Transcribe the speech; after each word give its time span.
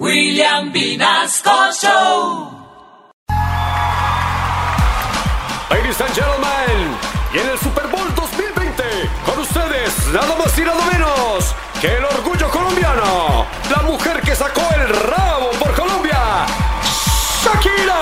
William 0.00 0.72
Vinasco 0.72 1.70
Show. 1.74 2.56
Ladies 5.68 6.00
and 6.00 6.14
gentlemen, 6.14 6.96
y 7.34 7.38
en 7.38 7.48
el 7.50 7.58
Super 7.58 7.86
Bowl 7.88 8.08
2020, 8.14 8.82
con 9.26 9.38
ustedes, 9.40 10.06
nada 10.10 10.34
más 10.36 10.58
y 10.58 10.62
nada 10.62 10.86
menos 10.90 11.54
que 11.82 11.98
el 11.98 12.04
orgullo 12.06 12.48
colombiano, 12.48 13.44
la 13.70 13.82
mujer 13.82 14.22
que 14.22 14.34
sacó 14.34 14.62
el 14.74 14.88
rabo 14.88 15.50
por 15.58 15.74
Colombia, 15.74 16.46
Shakira. 17.44 18.00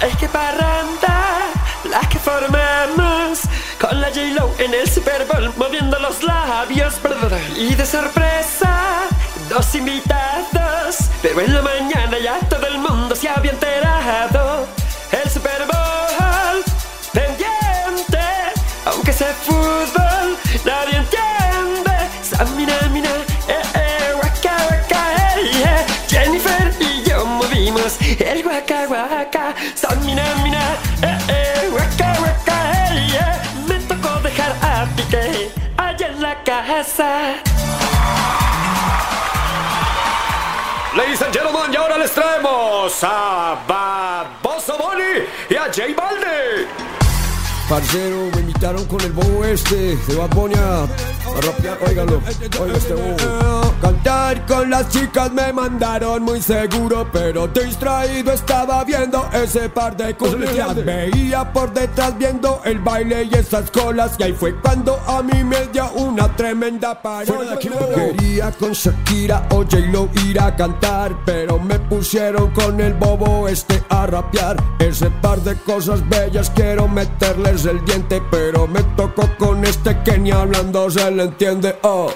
Ay, 0.00 0.12
qué 0.18 0.28
parranda 0.28 1.52
la 1.84 2.00
que 2.08 2.18
formamos 2.18 3.40
con 3.78 4.00
la 4.00 4.08
J-Lo 4.08 4.54
en 4.58 4.72
el 4.72 4.88
Super 4.90 5.26
Bowl 5.26 5.52
moviendo 5.58 5.98
los 5.98 6.22
labios. 6.22 6.94
Y 7.56 7.74
de 7.74 7.84
sorpresa, 7.86 8.75
dos 9.56 9.74
invitados, 9.74 10.96
pero 11.22 11.40
en 11.40 11.54
la 11.54 11.62
mañana 11.62 12.18
ya 12.22 12.38
todo 12.40 12.66
el 12.66 12.78
mundo 12.78 13.16
se 13.16 13.26
había 13.26 13.52
enterado. 13.52 14.66
El 15.10 15.30
Super 15.30 15.64
Bowl 15.64 16.62
pendiente, 17.14 18.18
aunque 18.84 19.14
sea 19.14 19.32
fútbol, 19.32 20.36
nadie 20.62 20.98
entiende. 20.98 21.96
Samina, 22.22 22.76
mina, 22.92 23.08
eh, 23.48 23.62
eh, 23.74 24.14
waka, 24.22 24.56
waka, 24.70 25.14
eh, 25.38 25.62
eh. 25.64 25.86
Jennifer 26.06 26.74
y 26.78 27.08
yo 27.08 27.24
movimos 27.24 27.96
el 28.18 28.46
waka, 28.46 28.86
waka. 28.90 29.54
Samina, 29.74 30.34
mina, 30.42 30.76
eh, 31.00 31.18
eh, 31.28 31.70
waka, 31.72 32.20
waka, 32.20 32.94
eh, 32.94 33.08
eh. 33.10 33.64
Me 33.66 33.78
tocó 33.80 34.20
dejar 34.20 34.54
a 34.60 34.86
Piqué 34.96 35.50
allá 35.78 36.08
en 36.08 36.20
la 36.20 36.42
casa. 36.44 37.36
Ladies 40.94 41.20
and 41.20 41.32
gentlemen, 41.32 41.72
y 41.72 41.76
ahora 41.76 41.98
les 41.98 42.10
traemos 42.12 43.02
a 43.02 43.58
Baboso 43.66 44.78
Bunny 44.78 45.26
y 45.50 45.56
a 45.56 45.64
J 45.64 45.94
Balde. 45.94 46.95
Parcero, 47.68 48.30
me 48.32 48.42
invitaron 48.42 48.84
con 48.84 49.00
el 49.00 49.10
bobo 49.10 49.44
este 49.44 49.96
de 49.96 50.14
Bad 50.14 50.30
Bunny 50.30 50.54
a, 50.54 50.82
a 50.84 51.40
rapear. 51.42 51.78
Óigalo, 51.84 52.22
oiga 52.60 52.76
este 52.76 52.94
bobo. 52.94 53.74
Cantar 53.82 54.46
con 54.46 54.70
las 54.70 54.88
chicas 54.88 55.32
me 55.32 55.52
mandaron 55.52 56.22
muy 56.22 56.40
seguro, 56.40 57.08
pero 57.12 57.48
distraído 57.48 58.32
estaba 58.32 58.84
viendo 58.84 59.28
ese 59.32 59.68
par 59.68 59.96
de 59.96 60.16
cosas. 60.16 60.36
Veía 60.84 61.52
por 61.52 61.74
detrás 61.74 62.16
viendo 62.16 62.60
el 62.64 62.78
baile 62.78 63.24
y 63.24 63.34
esas 63.34 63.68
colas, 63.72 64.12
y 64.18 64.22
ahí 64.22 64.32
fue 64.32 64.54
cuando 64.60 64.98
a 65.06 65.22
mí 65.22 65.42
me 65.42 65.66
dio 65.66 65.90
una 65.94 66.34
tremenda 66.36 67.02
parada. 67.02 67.58
Quería 67.58 68.52
con 68.52 68.72
Shakira 68.72 69.48
o 69.50 69.64
J-Lo 69.64 70.08
ir 70.24 70.40
a 70.40 70.54
cantar, 70.54 71.16
pero 71.24 71.58
me 71.58 71.80
pusieron 71.80 72.50
con 72.52 72.80
el 72.80 72.94
bobo 72.94 73.48
este 73.48 73.82
a 73.88 74.06
rapear. 74.06 74.56
Ese 74.78 75.10
par 75.10 75.40
de 75.40 75.56
cosas 75.56 76.08
bellas 76.08 76.50
quiero 76.54 76.86
meterles 76.86 77.55
el 77.64 77.82
diente, 77.84 78.22
pero 78.30 78.66
me 78.66 78.82
tocó 78.96 79.28
con 79.38 79.64
este 79.64 79.96
que 80.02 80.18
ni 80.18 80.30
hablando 80.30 80.90
se 80.90 81.10
le 81.10 81.24
entiende. 81.24 81.78
Oh. 81.82 82.12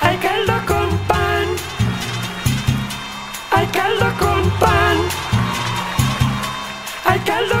Hay 0.00 0.16
caldo 0.18 0.52
con 0.66 0.88
pan. 1.08 1.46
Hay 3.50 3.66
caldo 3.66 4.06
con 4.18 4.50
pan. 4.60 4.96
Hay 7.04 7.18
caldo 7.20 7.55